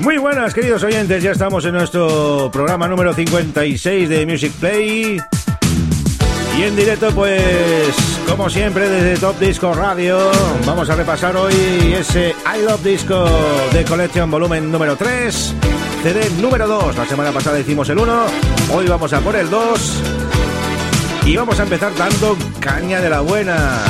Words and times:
Muy 0.00 0.18
buenas, 0.18 0.54
queridos 0.54 0.82
oyentes. 0.82 1.22
Ya 1.22 1.32
estamos 1.32 1.64
en 1.64 1.74
nuestro 1.74 2.50
programa 2.52 2.88
número 2.88 3.14
56 3.14 4.08
de 4.08 4.26
Music 4.26 4.52
Play. 4.52 5.20
Y 6.58 6.62
en 6.62 6.76
directo, 6.76 7.10
pues, 7.14 7.94
como 8.28 8.50
siempre, 8.50 8.88
desde 8.88 9.20
Top 9.20 9.38
Disco 9.38 9.72
Radio, 9.72 10.18
vamos 10.66 10.90
a 10.90 10.96
repasar 10.96 11.36
hoy 11.36 11.54
ese 11.98 12.30
I 12.30 12.64
Love 12.64 12.82
Disco 12.82 13.24
de 13.72 13.84
Collection 13.84 14.30
Volumen 14.30 14.70
número 14.70 14.96
3, 14.96 15.54
CD 16.02 16.30
número 16.40 16.66
2. 16.66 16.96
La 16.96 17.06
semana 17.06 17.32
pasada 17.32 17.58
hicimos 17.58 17.88
el 17.88 17.98
1, 17.98 18.24
hoy 18.74 18.86
vamos 18.86 19.12
a 19.12 19.20
por 19.20 19.36
el 19.36 19.48
2. 19.48 20.02
Y 21.24 21.36
vamos 21.36 21.58
a 21.60 21.62
empezar 21.62 21.94
dando 21.96 22.36
caña 22.60 23.00
de 23.00 23.08
la 23.08 23.20
buena. 23.20 23.80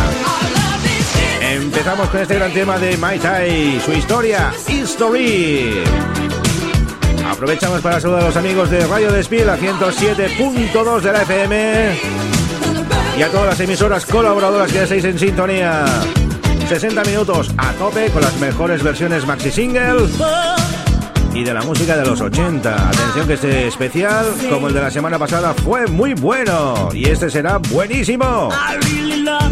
Empezamos 1.53 2.09
con 2.09 2.19
este 2.19 2.37
gran 2.37 2.51
tema 2.51 2.79
de 2.79 2.97
Mai 2.97 3.19
Tai, 3.19 3.79
su 3.85 3.93
historia, 3.93 4.55
History. 4.67 5.85
Aprovechamos 7.31 7.83
para 7.83 8.01
saludar 8.01 8.23
a 8.23 8.27
los 8.29 8.37
amigos 8.37 8.71
de 8.71 8.87
Radio 8.87 9.13
Despiel 9.13 9.51
a 9.51 9.59
107.2 9.59 11.01
de 11.03 11.13
la 11.13 11.23
FM 11.23 11.99
y 13.19 13.23
a 13.23 13.29
todas 13.29 13.49
las 13.49 13.61
emisoras 13.61 14.07
colaboradoras 14.07 14.69
que 14.69 14.79
ya 14.79 14.85
estáis 14.85 15.05
en 15.05 15.19
sintonía. 15.19 15.85
60 16.71 17.05
minutos 17.05 17.51
a 17.59 17.73
tope 17.73 18.09
con 18.09 18.23
las 18.23 18.35
mejores 18.41 18.83
versiones 18.83 19.27
maxi 19.27 19.51
single 19.51 20.09
y 21.35 21.45
de 21.45 21.53
la 21.53 21.61
música 21.61 21.99
de 21.99 22.07
los 22.07 22.19
80. 22.19 22.89
Atención 22.89 23.27
que 23.27 23.35
este 23.35 23.67
especial, 23.67 24.25
como 24.49 24.69
el 24.69 24.75
de 24.75 24.81
la 24.81 24.91
semana 24.91 25.19
pasada, 25.19 25.53
fue 25.53 25.87
muy 25.87 26.15
bueno 26.15 26.89
y 26.95 27.11
este 27.11 27.29
será 27.29 27.59
buenísimo. 27.59 28.49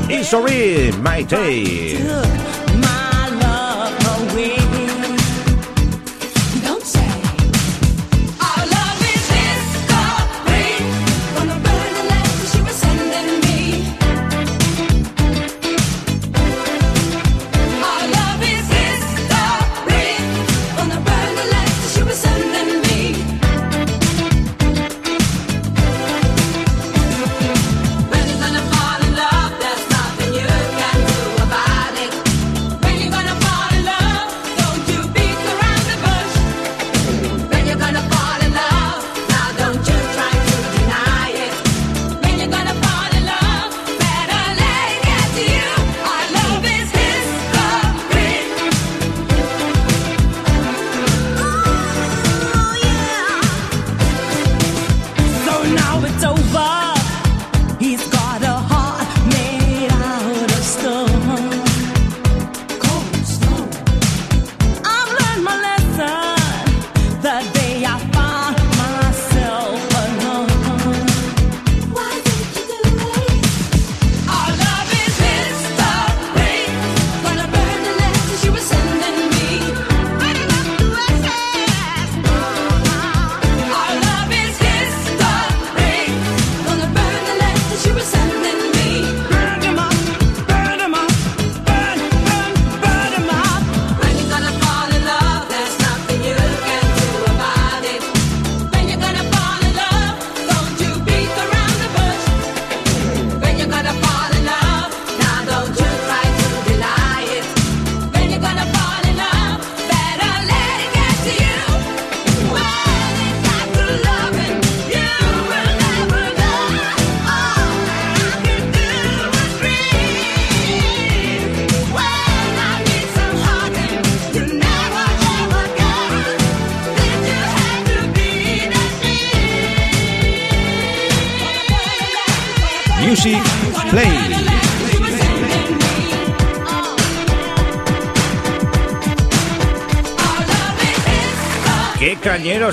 History, 0.09 0.91
My 1.01 1.23
Day. 1.23 2.60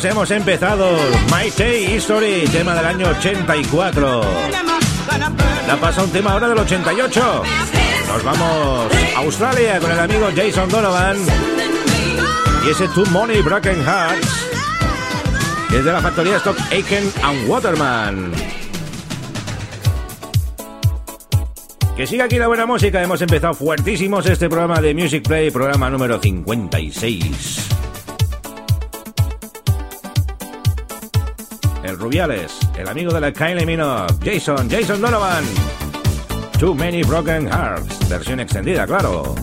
Hemos 0.06 0.32
empezado. 0.32 0.92
My 1.32 1.50
Day 1.58 1.96
History, 1.96 2.46
tema 2.52 2.74
del 2.76 2.86
año 2.86 3.08
84. 3.10 4.22
La 5.68 5.76
pasa 5.78 6.04
un 6.04 6.12
tema 6.12 6.32
ahora 6.32 6.48
del 6.50 6.58
88. 6.60 7.44
Nos 8.08 8.24
vamos 8.24 8.94
a 9.16 9.20
Australia 9.20 9.80
con 9.80 9.92
el 9.92 10.00
amigo 10.00 10.30
Jason 10.36 10.70
Donovan. 10.70 11.18
Y 12.66 12.70
ese 12.70 12.88
Too 12.90 13.06
Money 13.08 13.42
Broken 13.42 13.84
Hearts. 13.84 14.50
Es 15.74 15.84
de 15.84 15.92
la 15.92 16.02
factoría 16.02 16.38
Stock 16.38 16.58
Aiken 16.72 17.12
and 17.24 17.50
Waterman. 17.50 18.32
Que 21.98 22.08
siga 22.08 22.26
aquí 22.26 22.38
la 22.38 22.48
buena 22.48 22.66
música. 22.66 23.02
Hemos 23.02 23.22
empezado 23.22 23.54
fuertísimos 23.54 24.26
este 24.26 24.48
programa 24.48 24.80
de 24.80 24.94
Music 24.94 25.28
Play, 25.28 25.52
programa 25.52 25.90
número 25.90 26.20
56. 26.20 27.77
El 32.78 32.88
amigo 32.88 33.12
de 33.12 33.20
la 33.20 33.34
Kylie 33.34 33.66
Minogue, 33.66 34.08
Jason, 34.24 34.70
Jason 34.70 35.02
Donovan. 35.02 35.44
Too 36.58 36.74
Many 36.74 37.04
Broken 37.04 37.48
Hearts, 37.48 38.09
versión 38.09 38.40
extendida, 38.40 38.88
claro. 38.88 39.36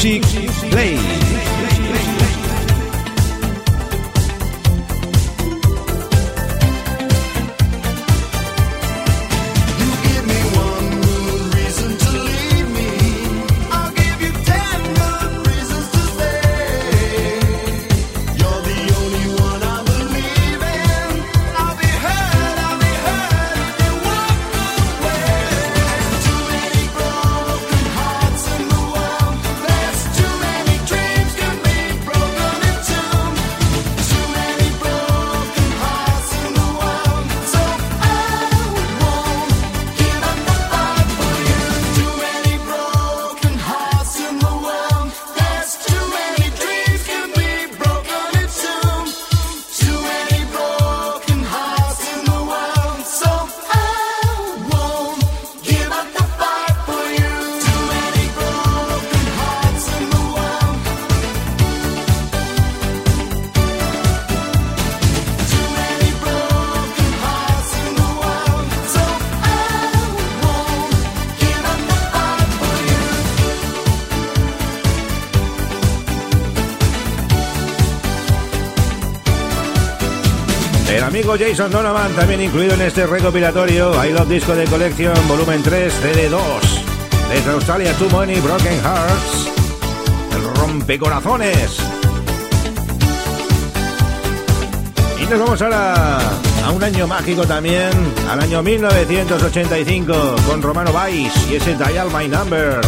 Music 0.00 0.37
Jason 81.36 81.70
Donovan, 81.70 82.14
también 82.14 82.40
incluido 82.40 82.74
en 82.74 82.80
este 82.80 83.06
recopilatorio 83.06 83.92
I 84.02 84.12
Love 84.12 84.28
Disco 84.28 84.54
de 84.54 84.64
Colección, 84.64 85.14
volumen 85.28 85.62
3, 85.62 85.92
CD2. 86.02 86.38
Desde 87.28 87.50
Australia, 87.50 87.92
Too 87.94 88.08
Many 88.08 88.40
Broken 88.40 88.80
Hearts. 88.80 89.48
El 90.32 90.60
rompecorazones. 90.60 91.76
Y 95.20 95.26
nos 95.26 95.38
vamos 95.38 95.60
ahora 95.60 96.18
a 96.64 96.70
un 96.70 96.82
año 96.82 97.06
mágico 97.06 97.46
también, 97.46 97.90
al 98.30 98.40
año 98.40 98.62
1985, 98.62 100.36
con 100.46 100.62
Romano 100.62 100.92
Vice 100.92 101.52
y 101.52 101.56
ese 101.56 101.74
Dial 101.74 102.08
My 102.16 102.26
Number. 102.28 102.80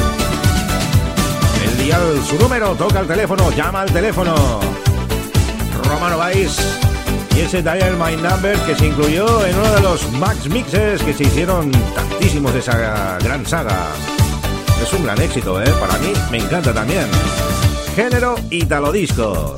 El 1.64 1.84
dial, 1.84 2.22
su 2.26 2.38
número, 2.38 2.74
toca 2.74 3.00
el 3.00 3.06
teléfono, 3.06 3.50
llama 3.50 3.82
al 3.82 3.92
teléfono. 3.92 4.60
Romano 5.84 6.18
Vice 6.26 6.89
ese 7.40 7.62
Dial 7.62 7.96
My 7.96 8.16
Number 8.16 8.58
que 8.60 8.74
se 8.74 8.86
incluyó 8.86 9.46
en 9.46 9.56
uno 9.56 9.72
de 9.72 9.80
los 9.80 10.12
Max 10.12 10.46
Mixes 10.48 11.02
que 11.02 11.14
se 11.14 11.24
hicieron 11.24 11.70
tantísimos 11.94 12.52
de 12.52 12.60
esa 12.60 13.18
gran 13.18 13.46
saga. 13.46 13.88
Es 14.82 14.92
un 14.92 15.04
gran 15.04 15.20
éxito, 15.20 15.60
¿eh? 15.62 15.72
Para 15.80 15.98
mí 15.98 16.12
me 16.30 16.38
encanta 16.38 16.72
también. 16.74 17.06
Género 17.96 18.34
Italo 18.50 18.92
Disco. 18.92 19.56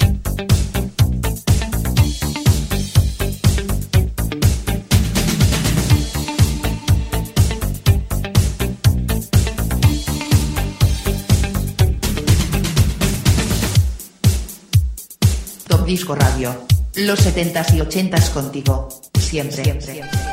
Top 15.69 15.85
Disco 15.85 16.15
Radio. 16.15 16.72
Los 16.97 17.27
70s 17.27 17.75
y 17.75 17.81
80s 17.81 18.33
contigo. 18.33 18.89
Siempre. 19.19 19.65
siempre. 19.65 20.32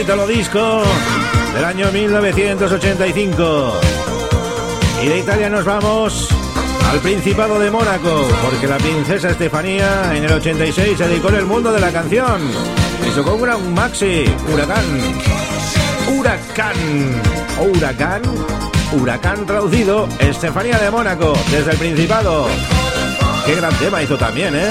Italo 0.00 0.26
Disco 0.26 0.82
del 1.54 1.64
año 1.64 1.90
1985. 1.90 3.80
Y 5.02 5.06
de 5.06 5.18
Italia 5.18 5.48
nos 5.50 5.64
vamos 5.64 6.28
al 6.90 7.00
Principado 7.00 7.58
de 7.58 7.70
Mónaco, 7.70 8.28
porque 8.42 8.66
la 8.66 8.76
princesa 8.76 9.30
Estefanía 9.30 10.14
en 10.14 10.24
el 10.24 10.32
86 10.32 10.98
se 10.98 11.08
dedicó 11.08 11.30
en 11.30 11.36
el 11.36 11.46
mundo 11.46 11.72
de 11.72 11.80
la 11.80 11.90
canción 11.90 12.40
y 13.06 13.10
tocó 13.14 13.34
un 13.34 13.74
maxi, 13.74 14.24
Huracán. 14.52 14.84
Huracán. 16.08 16.76
Huracán. 17.60 18.22
Huracán 18.92 19.46
traducido, 19.46 20.08
Estefanía 20.18 20.78
de 20.78 20.90
Mónaco, 20.90 21.32
desde 21.50 21.72
el 21.72 21.76
Principado. 21.76 22.46
Qué 23.44 23.54
gran 23.54 23.74
tema 23.78 24.02
hizo 24.02 24.16
también, 24.16 24.54
¿eh? 24.54 24.68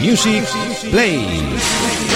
Music 0.00 0.44
Play. 0.90 2.09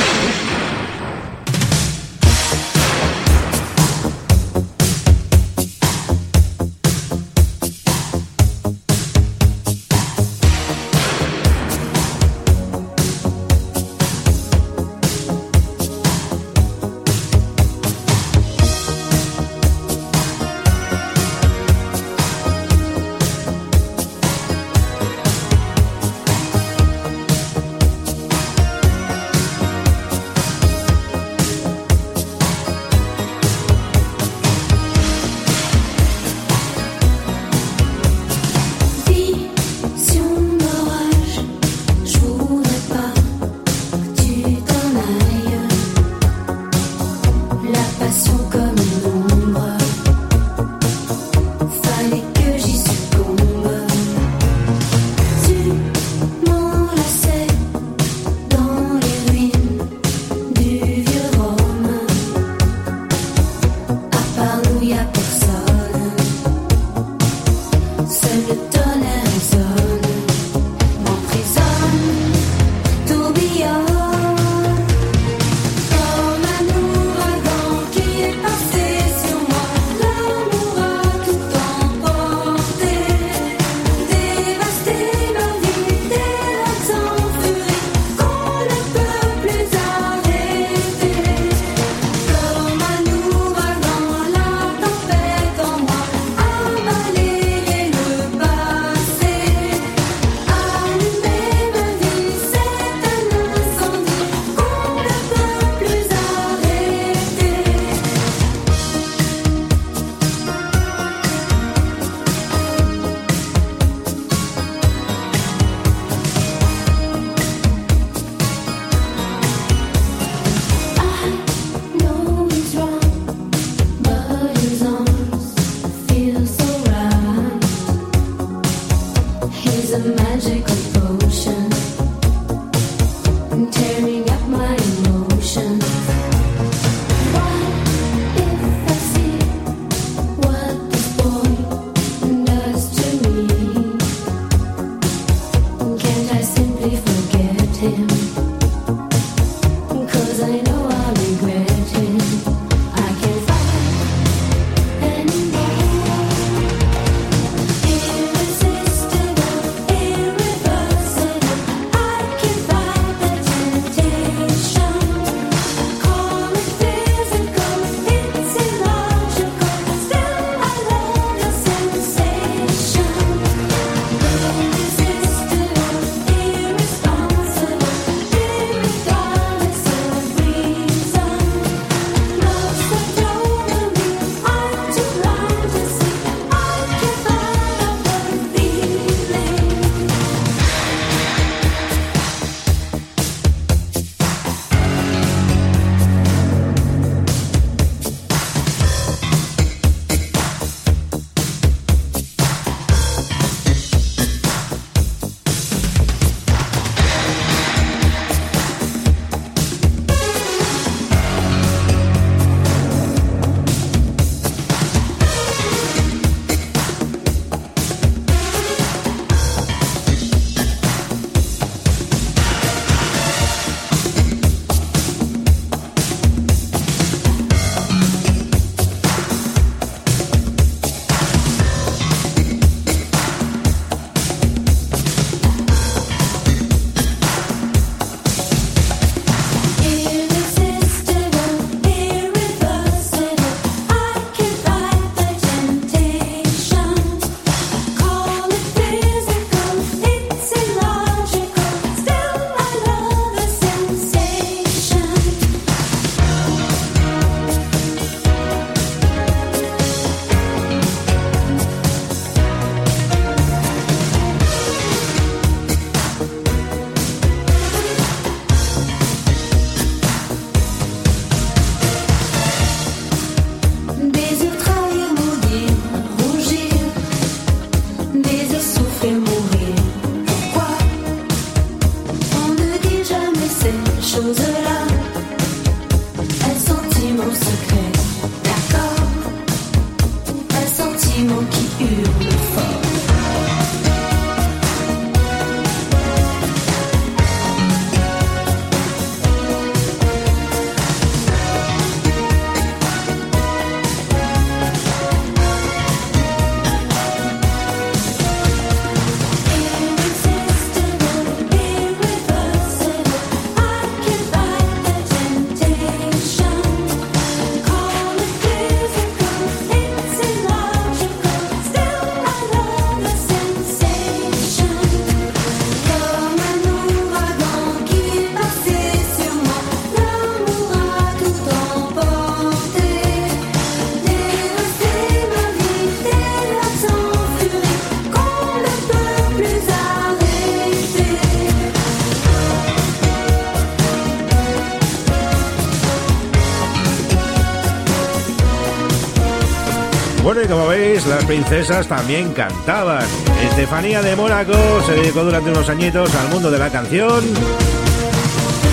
Como 350.55 350.69
veis, 350.69 351.05
las 351.07 351.25
princesas 351.25 351.89
también 351.89 352.33
cantaban. 352.33 353.05
Estefanía 353.51 354.03
de 354.03 354.15
Mónaco 354.15 354.55
se 354.87 354.93
dedicó 354.93 355.25
durante 355.25 355.51
unos 355.51 355.69
añitos 355.69 356.15
al 356.15 356.29
mundo 356.29 356.49
de 356.49 356.59
la 356.59 356.71
canción 356.71 357.25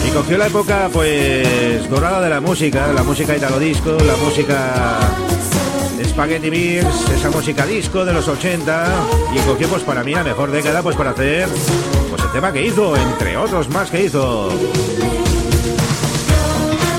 y 0.08 0.12
cogió 0.12 0.38
la 0.38 0.46
época, 0.46 0.90
pues, 0.94 1.90
dorada 1.90 2.22
de 2.22 2.30
la 2.30 2.40
música, 2.40 2.94
la 2.94 3.02
música 3.02 3.36
italo 3.36 3.58
disco, 3.58 3.98
la 4.06 4.16
música 4.18 5.00
Spaghetti 6.06 6.52
Beers, 6.52 7.10
esa 7.18 7.32
música 7.32 7.66
disco 7.66 8.06
de 8.06 8.14
los 8.14 8.28
80 8.28 8.86
y 9.34 9.40
cogió, 9.40 9.68
pues, 9.68 9.82
para 9.82 10.04
mí 10.04 10.14
la 10.14 10.24
mejor 10.24 10.52
década, 10.52 10.84
pues, 10.84 10.96
para 10.96 11.12
hacer, 11.12 11.48
pues, 12.12 12.22
el 12.22 12.32
tema 12.32 12.54
que 12.54 12.64
hizo, 12.64 12.96
entre 12.96 13.38
otros 13.38 13.70
más 13.70 13.90
que 13.90 14.04
hizo. 14.04 14.52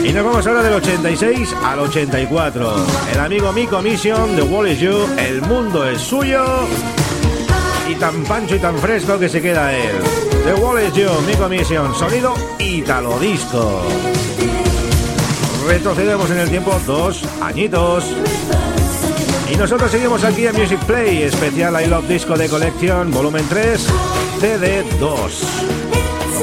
Y 0.05 0.13
nos 0.13 0.25
vamos 0.25 0.47
ahora 0.47 0.63
del 0.63 0.75
86 0.75 1.55
al 1.65 1.79
84. 1.79 2.87
El 3.13 3.21
amigo 3.21 3.53
Mi 3.53 3.67
Commission, 3.67 4.35
The 4.35 4.43
Wall 4.43 4.69
is 4.69 4.81
You, 4.81 5.07
El 5.17 5.43
mundo 5.43 5.89
es 5.89 6.01
suyo. 6.01 6.45
Y 7.89 7.95
tan 7.95 8.25
pancho 8.25 8.57
y 8.57 8.59
tan 8.59 8.77
fresco 8.79 9.19
que 9.19 9.29
se 9.29 9.41
queda 9.41 9.73
él. 9.73 9.93
The 10.45 10.55
Wall 10.55 10.83
is 10.83 10.95
You, 10.95 11.09
Mi 11.27 11.35
Commission, 11.35 11.95
sonido 11.95 12.35
Italo 12.59 13.19
Disco. 13.21 13.83
Retrocedemos 15.69 16.31
en 16.31 16.39
el 16.39 16.51
tiempo 16.51 16.79
dos 16.85 17.23
añitos. 17.41 18.05
Y 19.53 19.57
nosotros 19.57 19.91
seguimos 19.91 20.25
aquí 20.25 20.47
en 20.47 20.57
Music 20.57 20.81
Play, 20.85 21.23
especial 21.23 21.81
I 21.81 21.87
Love 21.87 22.09
Disco 22.09 22.37
de 22.37 22.49
colección, 22.49 23.13
volumen 23.13 23.45
3, 23.49 23.87
CD 24.41 24.85
2. 24.99 25.82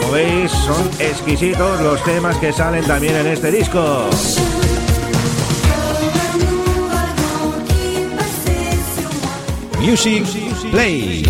Como 0.10 0.17
veis, 0.24 0.52
son 0.52 0.89
exquisitos 1.00 1.82
los 1.82 2.04
temas 2.04 2.36
que 2.38 2.52
salen 2.52 2.84
también 2.86 3.15
en 3.15 3.28
este 3.28 3.52
disco. 3.52 4.10
Music 9.80 10.26
Play. 10.72 11.24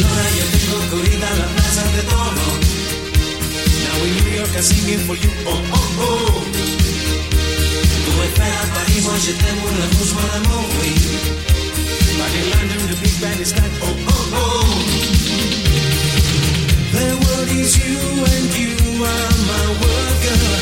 Barcelona, 0.00 0.30
yo 0.38 0.44
tengo 0.56 0.78
corrida 0.90 1.28
la 1.36 1.46
plaza 1.54 1.84
de 1.92 2.02
todo. 2.08 2.44
Now 3.84 4.04
in 4.04 4.12
New 4.24 4.32
York 4.36 4.56
I 4.56 4.60
singing 4.62 5.00
for 5.06 5.16
you, 5.16 5.30
oh 5.46 5.60
oh 5.72 6.00
oh. 6.00 6.42
Tu 8.04 8.10
espera 8.24 8.62
Paris, 8.74 9.02
moi 9.04 9.16
je 9.20 9.32
t'aime, 9.32 9.58
mon 9.60 9.68
amour, 9.84 10.08
mon 10.16 10.30
amour, 10.38 10.64
oui. 10.80 10.92
But 12.16 12.32
in 12.38 12.44
London 12.50 12.82
the 12.88 12.96
big 13.02 13.14
band 13.20 13.40
is 13.40 13.52
like, 13.52 13.74
oh 13.82 13.96
oh 14.08 14.38
oh. 14.40 14.68
The 16.92 17.06
world 17.20 17.50
is 17.60 17.76
you 17.76 18.00
and 18.24 18.50
you 18.56 19.04
are 19.04 19.32
my 19.52 19.66
world, 19.80 20.16
girl. 20.24 20.56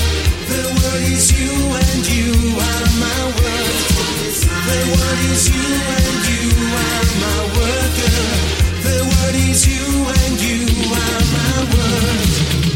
The 0.51 0.63
world 0.75 1.03
is 1.15 1.31
you 1.31 1.53
and 1.79 2.03
you 2.11 2.59
are 2.59 2.87
my 2.99 3.21
world. 3.39 3.87
The 4.67 4.81
world 4.93 5.21
is 5.31 5.47
you 5.49 5.67
and 5.95 6.27
you 6.27 6.43
are 6.75 7.07
my 7.23 7.39
world, 7.55 7.93
girl. 8.03 8.58
The 8.89 9.05
word 9.05 9.35
is 9.35 9.67
you 9.67 9.85
and 10.09 10.41
you 10.41 10.65
are 10.97 11.21
my 11.35 11.77
word. 11.77 12.68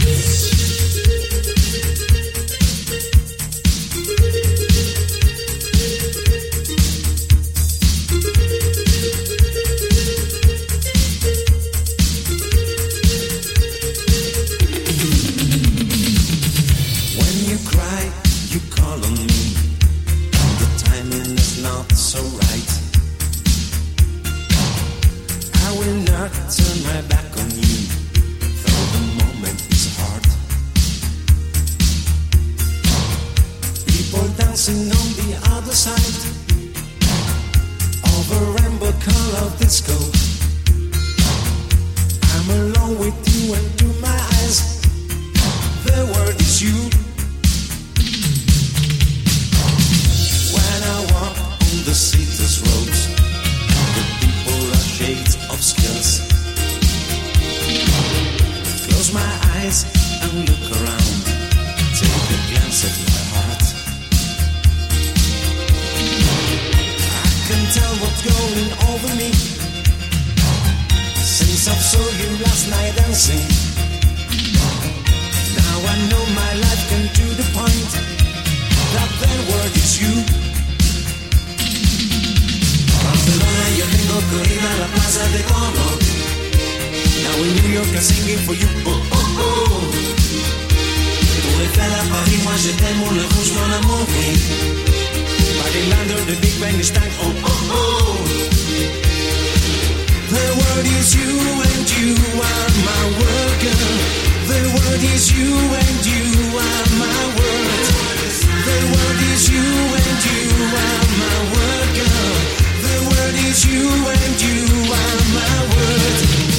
you. 80.02 80.14
Barcelona 83.02 83.64
yo 83.78 83.84
tengo 83.94 84.16
corrida 84.30 84.70
la 84.80 84.86
plaza 84.94 85.24
de 85.34 85.40
Como 85.50 85.86
Now 87.24 87.36
in 87.46 87.52
New 87.58 87.70
York 87.76 87.90
I'm 87.94 88.02
singing 88.02 88.40
for 88.46 88.54
you. 88.54 88.68
Oh 88.86 88.90
oh 89.18 89.40
oh. 89.46 89.80
Pour 91.42 91.56
les 91.60 91.70
faire 91.76 91.92
à 92.00 92.04
Paris 92.12 92.38
moi 92.44 92.54
je 92.64 92.70
t'aime 92.78 92.98
mon 92.98 93.10
rouge 93.32 93.52
mon 93.56 93.68
amour 93.78 94.06
Marylander 95.58 96.20
the 96.28 96.36
Big 96.42 96.54
Bang 96.60 96.78
is 96.80 96.90
time 96.90 97.12
oh 97.22 97.32
oh 97.44 97.74
oh. 97.78 98.52
The 100.32 100.46
world 100.58 100.86
is 100.98 101.08
you 101.14 101.32
and 101.68 101.86
you 101.96 102.14
are 102.50 102.70
my 102.88 103.02
world 103.18 103.56
girl. 103.64 103.94
The 104.50 104.60
world 104.74 105.02
is 105.14 105.24
you 105.36 105.52
and 105.82 106.00
you 106.08 106.24
are 106.66 106.86
my 107.02 107.20
world 107.36 107.81
you 113.66 114.08
and 114.08 114.42
you 114.42 114.92
are 114.92 115.22
my 115.34 115.74
word. 115.74 116.51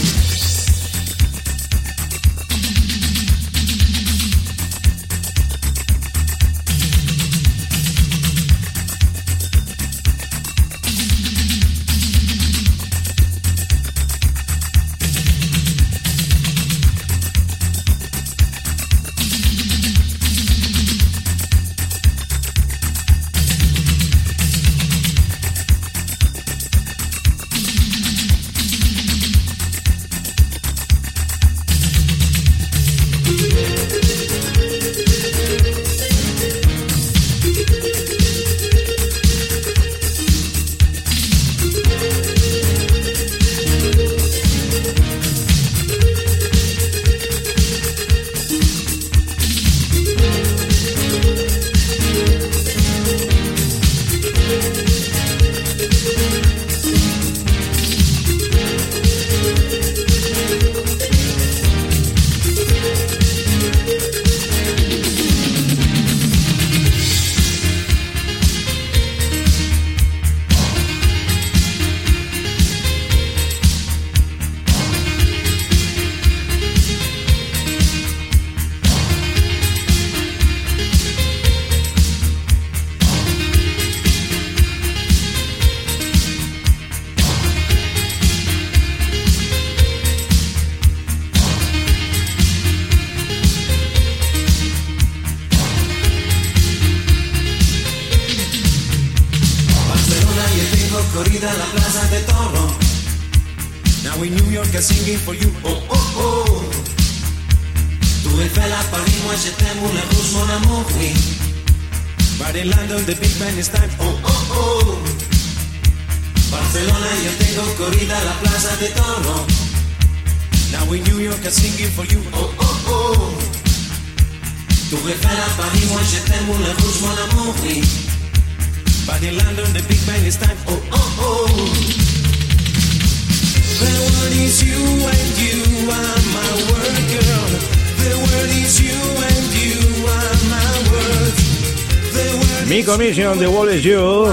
Wall 143.15 143.69
is 143.69 143.83
You. 143.83 144.25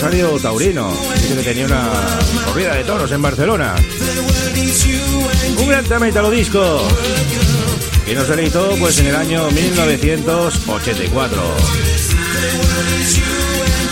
Salido 0.00 0.36
Taurino, 0.40 0.92
dice 1.14 1.36
que 1.36 1.42
tenía 1.42 1.66
una 1.66 1.92
corrida 2.44 2.74
de 2.74 2.82
toros 2.82 3.12
en 3.12 3.22
Barcelona. 3.22 3.76
Un 5.58 5.68
gran 5.68 5.84
tema 5.84 6.06
disco. 6.30 6.88
Y 8.04 8.14
nos 8.14 8.28
editó 8.30 8.74
pues 8.80 8.98
en 8.98 9.06
el 9.06 9.14
año 9.14 9.48
1984. 9.50 11.42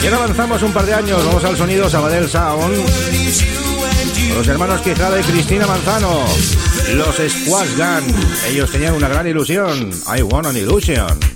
Y 0.03 0.07
ahora 0.07 0.17
avanzamos 0.17 0.63
un 0.63 0.73
par 0.73 0.85
de 0.85 0.95
años, 0.95 1.25
vamos 1.25 1.45
al 1.45 1.57
sonido 1.57 1.89
Sabadell 1.89 2.29
Sound. 2.29 2.77
Los 4.35 4.49
hermanos 4.49 4.81
Quijada 4.81 5.21
y 5.21 5.23
Cristina 5.23 5.67
Manzano, 5.69 6.25
los 6.95 7.15
Squash 7.15 7.77
Gun. 7.77 8.05
Ellos 8.49 8.69
tenían 8.71 8.95
una 8.95 9.09
gran 9.09 9.29
ilusión. 9.29 9.91
I 10.17 10.23
want 10.23 10.49
an 10.49 10.57
illusion. 10.57 11.34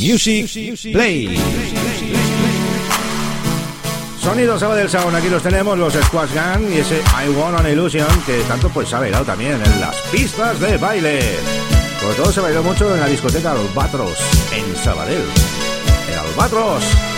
Music 0.00 0.48
Play. 0.92 1.38
Sonidos 4.18 4.60
del 4.60 4.88
Sound, 4.88 5.14
aquí 5.14 5.28
los 5.28 5.42
tenemos, 5.42 5.78
los 5.78 5.92
Squash 5.92 6.30
Gun 6.30 6.72
y 6.72 6.78
ese 6.78 7.00
I 7.00 7.28
Want 7.28 7.58
an 7.58 7.70
Illusion, 7.70 8.08
que 8.24 8.38
tanto 8.48 8.70
pues 8.70 8.92
ha 8.94 9.00
bailado 9.00 9.26
también 9.26 9.60
en 9.62 9.80
las 9.80 9.94
pistas 10.10 10.58
de 10.58 10.78
baile. 10.78 11.20
Sobre 12.00 12.14
todo 12.14 12.32
se 12.32 12.40
bailó 12.40 12.62
mucho 12.62 12.94
en 12.94 13.00
la 13.00 13.08
discoteca 13.08 13.52
Albatros, 13.52 14.16
en 14.52 14.74
Sabadell. 14.82 15.22
El 16.08 16.18
Albatros. 16.18 17.09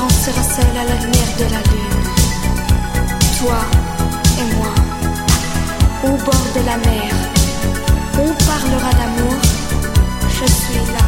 On 0.00 0.08
sera 0.08 0.42
seul 0.42 0.76
à 0.76 0.84
la 0.84 0.96
lumière 1.02 1.32
de 1.38 1.44
la 1.54 1.60
lune. 1.70 2.02
Toi 3.38 3.60
et 4.40 4.54
moi, 4.56 4.72
au 6.04 6.16
bord 6.24 6.46
de 6.56 6.62
la 6.66 6.76
mer. 6.78 7.12
On 8.16 8.30
parlera 8.44 8.90
d'amour. 8.98 9.38
Je 10.28 10.46
suis 10.46 10.84
là 10.96 11.06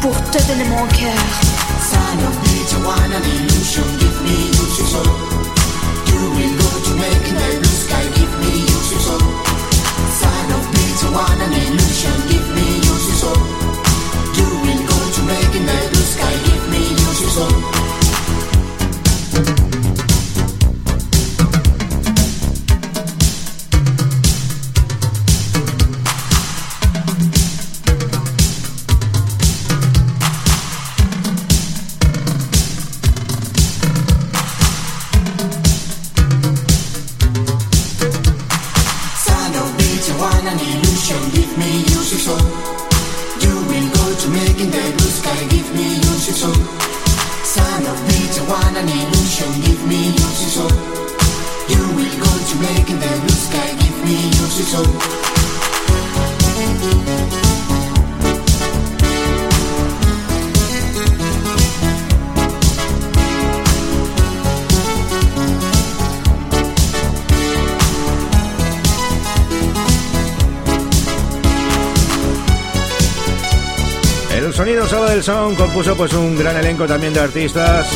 pour 0.00 0.14
te 0.30 0.38
donner 0.48 0.64
mon 0.64 0.86
cœur. 0.98 1.22
Sign 1.90 2.18
of 2.28 2.36
nature, 2.44 2.82
one 2.86 3.12
an 3.16 3.24
illusion, 3.24 3.88
give 4.00 4.18
me 4.22 4.36
your 4.56 4.86
soul. 4.92 5.12
You 6.08 6.20
will 6.36 6.54
go 6.62 6.70
to 6.86 6.92
making 7.02 7.36
the 7.40 7.48
blue 7.60 7.78
sky, 7.84 8.04
give 8.16 8.34
me 8.42 8.52
your 8.68 9.00
soul. 9.06 9.26
Sign 10.20 10.50
of 10.56 10.64
nature, 10.76 11.12
one 11.12 11.40
an 11.46 11.52
illusion, 11.52 12.18
give 12.28 12.48
me 12.56 12.66
your 12.86 13.00
soul. 13.20 13.42
You 14.38 14.48
will 14.64 14.82
go 14.92 14.98
to 15.14 15.20
making 15.32 15.66
the 15.66 15.78
blue 15.90 16.08
sky, 16.14 16.34
give 16.46 16.64
me 16.70 16.97
season. 17.28 17.87
Compuso 75.28 75.94
pues 75.94 76.14
un 76.14 76.38
gran 76.38 76.56
elenco 76.56 76.86
también 76.86 77.12
de 77.12 77.20
artistas. 77.20 77.86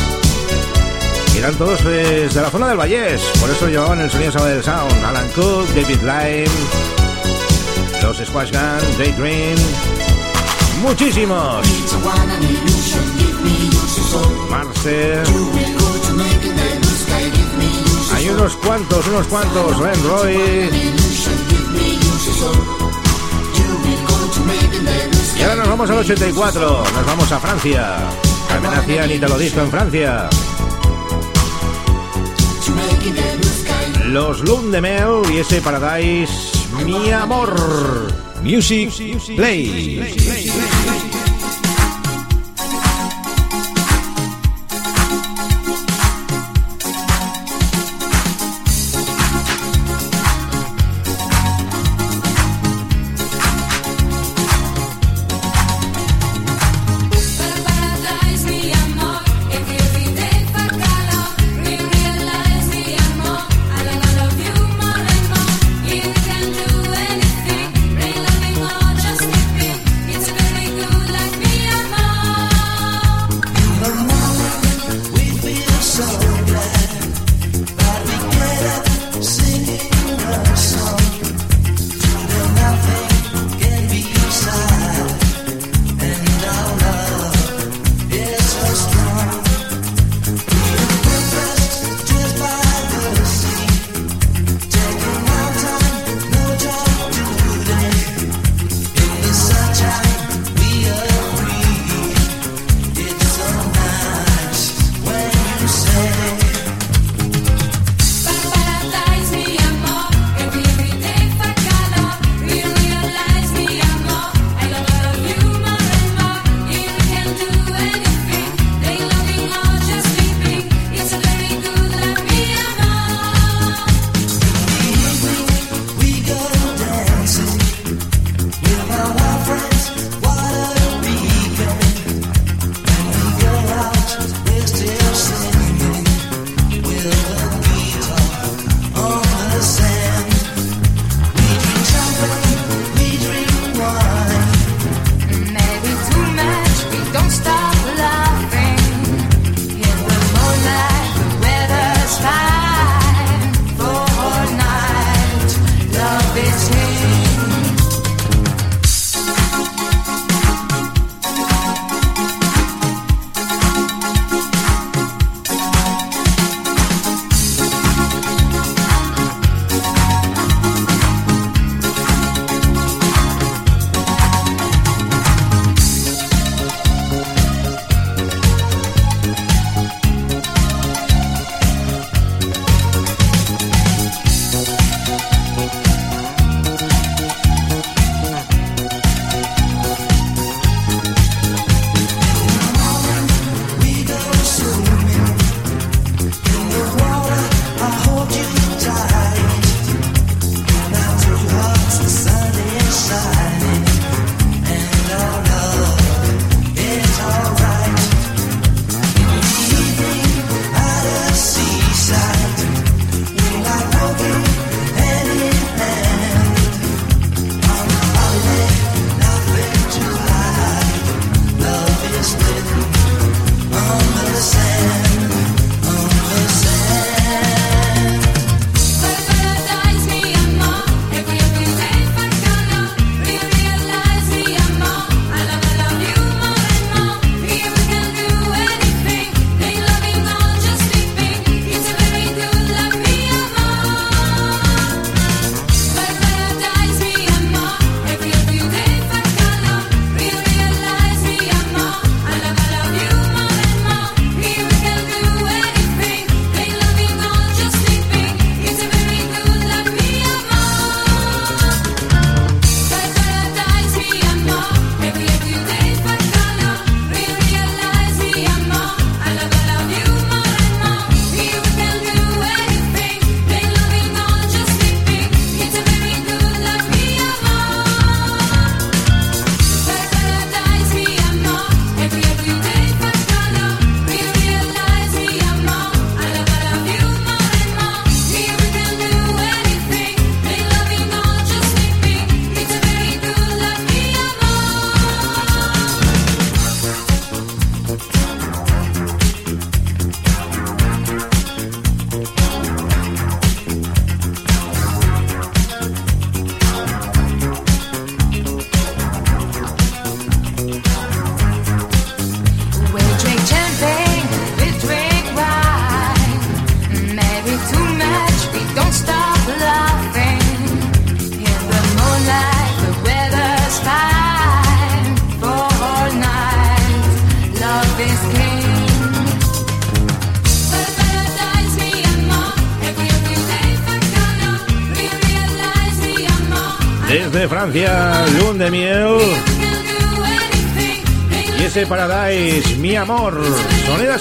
Y 1.33 1.39
eran 1.39 1.55
todos 1.55 1.81
pues, 1.81 2.31
de 2.31 2.41
la 2.41 2.51
zona 2.51 2.67
del 2.67 2.77
Vallés. 2.77 3.21
Por 3.41 3.49
eso 3.49 3.67
llevaban 3.67 4.01
el 4.01 4.11
sonido 4.11 4.31
Saba 4.31 4.49
del 4.49 4.63
Sound. 4.63 5.03
Alan 5.03 5.27
Cook, 5.29 5.67
David 5.69 6.01
Lyme, 6.01 6.45
los 8.03 8.17
Squash 8.17 8.51
Gun, 8.51 8.97
Daydream. 8.99 9.57
Muchísimos. 10.83 11.65
Marcel. 14.51 15.23
Hay 18.13 18.29
unos 18.29 18.55
cuantos, 18.57 19.07
unos 19.07 19.25
cuantos. 19.25 19.79
Ren 19.79 20.03
Roy. 20.03 21.12
84. 26.03 26.83
Nos 26.93 27.05
vamos 27.05 27.31
a 27.31 27.39
Francia. 27.39 27.95
También 28.49 28.73
hacían 28.73 29.11
Italo 29.11 29.37
Disco 29.37 29.61
en 29.61 29.71
Francia. 29.71 30.29
To 32.65 32.71
making 32.71 33.15
the 33.15 33.37
blue 33.37 33.49
sky. 33.49 34.09
Los 34.09 34.41
Lundemel 34.41 35.21
y 35.33 35.37
ese 35.37 35.61
Paradise, 35.61 36.33
mi 36.85 37.09
amor. 37.09 37.55
Music 38.41 38.91
Play. 39.37 41.12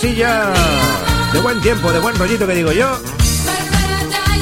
De 0.02 1.38
buen 1.40 1.60
tiempo, 1.60 1.92
de 1.92 2.00
buen 2.00 2.16
rollito 2.16 2.44
que 2.44 2.56
digo 2.56 2.72
yo. 2.72 2.98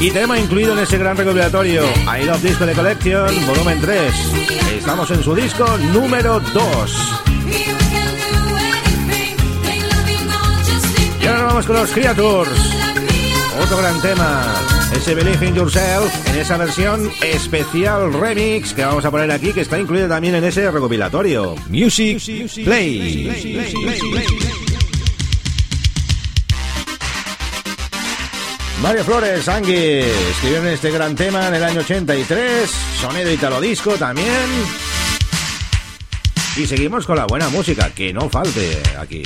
Y 0.00 0.10
tema 0.10 0.38
incluido 0.38 0.72
en 0.72 0.78
ese 0.78 0.96
gran 0.96 1.18
recopilatorio, 1.18 1.82
I 2.06 2.24
Love 2.24 2.42
Disco 2.42 2.64
de 2.64 2.72
Collection, 2.72 3.46
volumen 3.46 3.78
3. 3.78 4.14
Estamos 4.78 5.10
en 5.10 5.22
su 5.22 5.34
disco 5.34 5.66
número 5.92 6.40
2. 6.40 7.22
Y 11.20 11.26
ahora 11.26 11.42
vamos 11.42 11.66
con 11.66 11.76
los 11.76 11.90
Creatures. 11.90 12.50
Otro 13.62 13.76
gran 13.76 14.00
tema, 14.00 14.54
ese 14.96 15.14
Believe 15.14 15.46
in 15.46 15.54
Yourself, 15.54 16.26
en 16.28 16.36
esa 16.36 16.56
versión 16.56 17.10
especial 17.20 18.14
remix 18.14 18.72
que 18.72 18.82
vamos 18.82 19.04
a 19.04 19.10
poner 19.10 19.30
aquí, 19.30 19.52
que 19.52 19.60
está 19.60 19.78
incluido 19.78 20.08
también 20.08 20.36
en 20.36 20.44
ese 20.44 20.70
recopilatorio. 20.70 21.54
Music 21.68 22.18
Play. 22.64 24.49
Mario 28.90 29.04
Flores, 29.04 29.46
Angui, 29.46 29.72
escribieron 29.76 30.66
este 30.66 30.90
gran 30.90 31.14
tema 31.14 31.46
en 31.46 31.54
el 31.54 31.62
año 31.62 31.78
83, 31.78 32.68
sonido 33.00 33.30
italo 33.30 33.60
disco 33.60 33.92
también. 33.92 34.26
Y 36.56 36.66
seguimos 36.66 37.06
con 37.06 37.14
la 37.14 37.24
buena 37.26 37.48
música, 37.50 37.90
que 37.90 38.12
no 38.12 38.28
falte 38.28 38.82
aquí. 38.98 39.22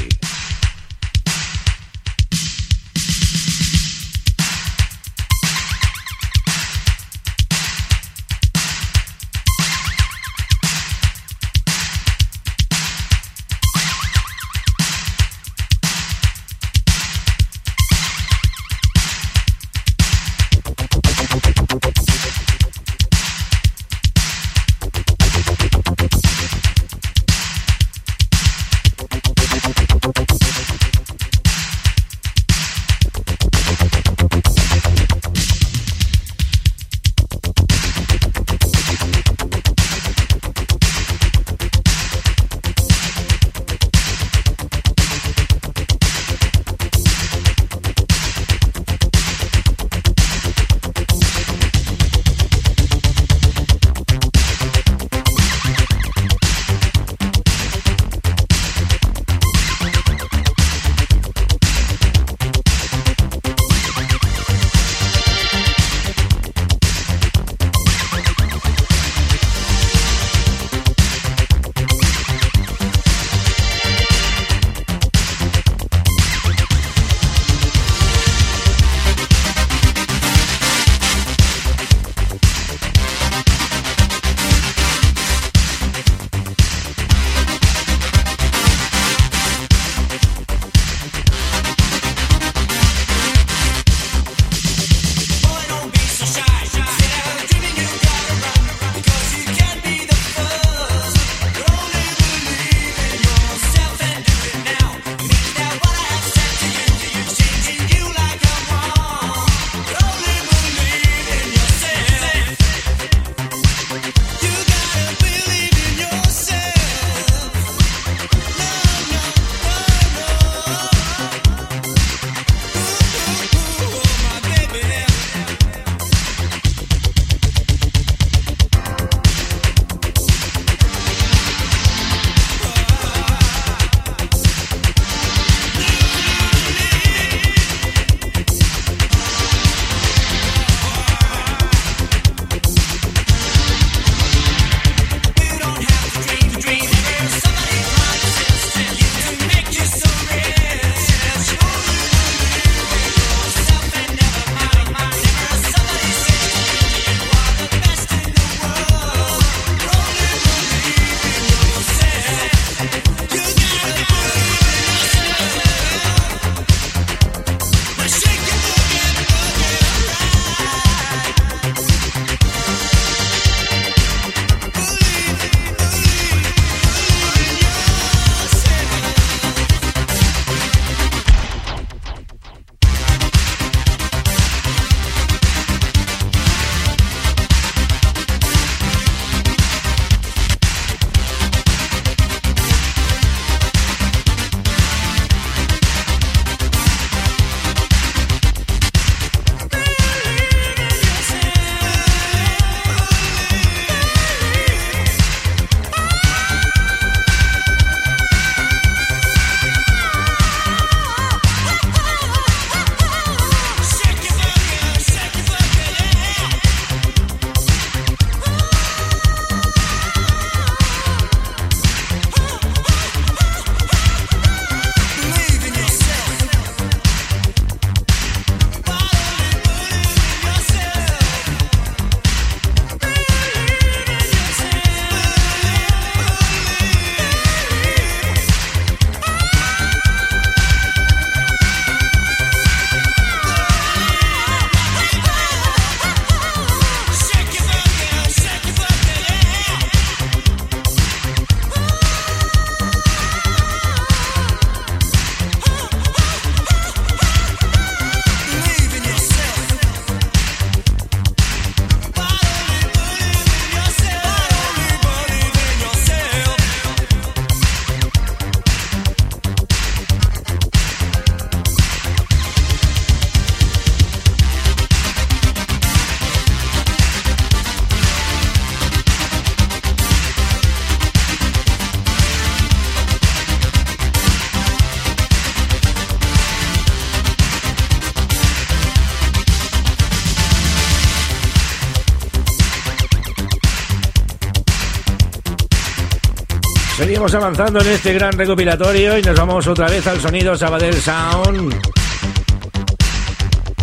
Vamos 297.24 297.36
avanzando 297.36 297.80
en 297.80 297.86
este 297.86 298.12
gran 298.12 298.32
recopilatorio 298.32 299.18
y 299.18 299.22
nos 299.22 299.34
vamos 299.34 299.66
otra 299.66 299.88
vez 299.88 300.06
al 300.06 300.20
sonido 300.20 300.54
Sabadell 300.58 300.92
Sound. 300.92 301.74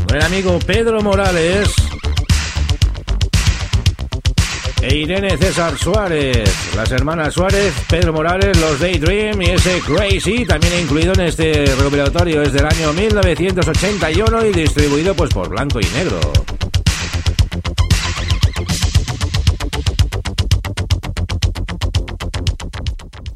Con 0.07 0.15
el 0.15 0.21
amigo 0.21 0.59
Pedro 0.59 1.01
Morales 1.01 1.73
e 4.79 4.95
Irene 4.95 5.35
César 5.39 5.75
Suárez. 5.75 6.53
Las 6.75 6.91
hermanas 6.91 7.33
Suárez, 7.33 7.73
Pedro 7.89 8.13
Morales, 8.13 8.55
los 8.59 8.79
Daydream 8.79 9.41
y 9.41 9.49
ese 9.49 9.79
Crazy, 9.79 10.45
también 10.45 10.73
incluido 10.79 11.13
en 11.13 11.21
este 11.21 11.65
recopilatorio, 11.65 12.43
es 12.43 12.53
del 12.53 12.67
año 12.67 12.93
1981 12.93 14.45
y 14.45 14.51
distribuido 14.51 15.15
pues 15.15 15.33
por 15.33 15.49
Blanco 15.49 15.79
y 15.79 15.85
Negro. 15.95 16.19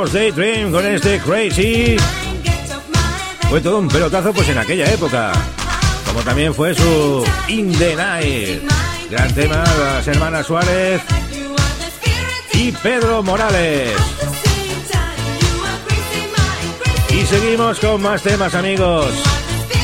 Los 0.00 0.12
Daydream 0.14 0.72
con 0.72 0.84
este 0.86 1.20
Crazy. 1.20 1.96
Fue 3.48 3.60
todo 3.60 3.78
un 3.78 3.88
pelotazo 3.88 4.32
pues 4.32 4.48
en 4.48 4.58
aquella 4.58 4.90
época. 4.90 5.32
Como 6.06 6.22
también 6.22 6.54
fue 6.54 6.74
su 6.74 7.24
In 7.48 7.70
the. 7.78 8.62
Gran 9.10 9.34
tema, 9.34 9.62
las 9.78 10.08
hermanas 10.08 10.46
Suárez 10.46 11.02
y 12.54 12.72
Pedro 12.72 13.22
Morales. 13.22 13.92
Y 17.10 17.26
seguimos 17.26 17.78
con 17.78 18.02
más 18.02 18.22
temas, 18.22 18.54
amigos. 18.54 19.12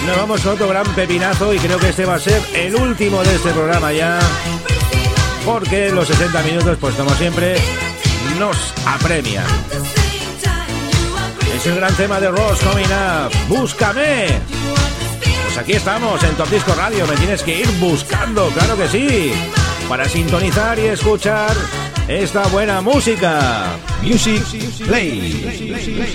Nos 0.06 0.16
vamos 0.16 0.40
con 0.40 0.54
otro 0.54 0.68
gran 0.68 0.86
pepinazo 0.94 1.52
y 1.52 1.58
creo 1.58 1.78
que 1.78 1.90
este 1.90 2.06
va 2.06 2.14
a 2.14 2.18
ser 2.18 2.42
el 2.54 2.74
último 2.74 3.22
de 3.22 3.34
este 3.36 3.50
programa 3.50 3.92
ya. 3.92 4.18
Porque 5.44 5.90
los 5.90 6.08
60 6.08 6.42
minutos, 6.42 6.78
pues 6.80 6.94
como 6.96 7.14
siempre, 7.14 7.56
nos 8.38 8.74
apremian. 8.86 9.44
Es 11.58 11.66
el 11.66 11.74
gran 11.74 11.92
tema 11.96 12.20
de 12.20 12.30
Ross 12.30 12.60
Coming 12.60 12.84
Up. 12.84 13.32
¡Búscame! 13.48 14.28
Pues 15.42 15.58
aquí 15.58 15.72
estamos 15.72 16.22
en 16.22 16.36
Top 16.36 16.48
Disco 16.48 16.72
Radio. 16.76 17.04
Me 17.04 17.16
tienes 17.16 17.42
que 17.42 17.58
ir 17.58 17.68
buscando, 17.80 18.46
claro 18.50 18.76
que 18.76 18.86
sí. 18.86 19.32
Para 19.88 20.08
sintonizar 20.08 20.78
y 20.78 20.82
escuchar 20.82 21.50
esta 22.06 22.46
buena 22.46 22.80
música. 22.80 23.76
Music 24.02 24.40
Play. 24.86 26.06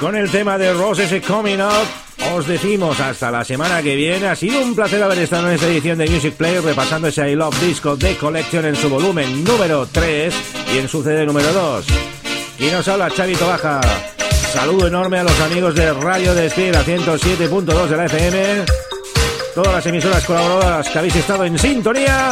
Con 0.00 0.16
el 0.16 0.28
tema 0.28 0.58
de 0.58 0.72
Ross 0.72 0.98
ese 0.98 1.22
Coming 1.22 1.60
Up. 1.60 2.34
Os 2.34 2.48
decimos 2.48 2.98
hasta 2.98 3.30
la 3.30 3.44
semana 3.44 3.84
que 3.84 3.94
viene. 3.94 4.26
Ha 4.26 4.34
sido 4.34 4.60
un 4.60 4.74
placer 4.74 5.00
haber 5.00 5.18
estado 5.18 5.46
en 5.46 5.54
esta 5.54 5.68
edición 5.68 5.98
de 5.98 6.10
Music 6.10 6.34
Play 6.34 6.58
repasando 6.58 7.06
ese 7.06 7.30
I 7.30 7.36
Love 7.36 7.60
Disco 7.60 7.94
de 7.94 8.16
Collection 8.16 8.64
en 8.64 8.74
su 8.74 8.88
volumen 8.88 9.44
número 9.44 9.86
3 9.86 10.34
y 10.74 10.78
en 10.78 10.88
su 10.88 11.04
CD 11.04 11.24
número 11.24 11.52
2. 11.52 11.86
Y 12.58 12.66
nos 12.70 12.88
habla 12.88 13.10
Chavito 13.10 13.46
Baja. 13.46 13.80
Saludo 14.52 14.86
enorme 14.86 15.18
a 15.18 15.24
los 15.24 15.40
amigos 15.40 15.74
de 15.74 15.92
Radio 15.92 16.34
Despir 16.34 16.74
a 16.74 16.82
107.2 16.82 17.86
de 17.86 17.96
la 17.96 18.06
FM. 18.06 18.64
Todas 19.54 19.72
las 19.74 19.86
emisoras 19.86 20.24
colaboradoras 20.24 20.88
que 20.88 20.98
habéis 20.98 21.16
estado 21.16 21.44
en 21.44 21.58
sintonía. 21.58 22.30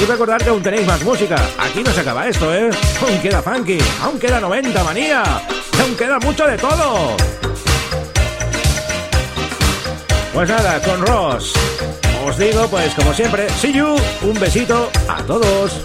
Y 0.00 0.04
recordar 0.06 0.42
que 0.42 0.48
aún 0.48 0.62
tenéis 0.62 0.86
más 0.86 1.02
música. 1.02 1.36
Aquí 1.58 1.82
no 1.82 1.90
se 1.92 2.00
acaba 2.00 2.26
esto, 2.26 2.54
¿eh? 2.54 2.70
Aún 3.02 3.18
queda 3.20 3.42
funky, 3.42 3.78
aún 4.02 4.18
queda 4.18 4.40
90 4.40 4.82
manía. 4.82 5.22
Aún 5.80 5.94
queda 5.94 6.18
mucho 6.20 6.46
de 6.46 6.56
todo. 6.56 7.16
Pues 10.32 10.48
nada, 10.48 10.80
con 10.80 11.06
Ross. 11.06 11.52
Os 12.26 12.38
digo, 12.38 12.66
pues 12.68 12.94
como 12.94 13.12
siempre, 13.12 13.48
see 13.60 13.72
you. 13.72 13.94
Un 14.22 14.40
besito 14.40 14.90
a 15.06 15.22
todos. 15.22 15.84